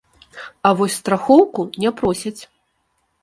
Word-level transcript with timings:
А 0.69 0.69
вось 0.77 0.95
страхоўку 1.01 1.65
не 1.83 1.91
просяць. 1.99 2.41